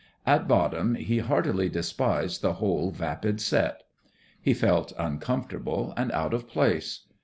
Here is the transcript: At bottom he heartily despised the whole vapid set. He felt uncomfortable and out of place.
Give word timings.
At 0.25 0.47
bottom 0.47 0.95
he 0.95 1.19
heartily 1.19 1.69
despised 1.69 2.41
the 2.41 2.53
whole 2.53 2.89
vapid 2.89 3.39
set. 3.39 3.83
He 4.41 4.51
felt 4.55 4.93
uncomfortable 4.97 5.93
and 5.95 6.11
out 6.11 6.33
of 6.33 6.47
place. 6.49 7.01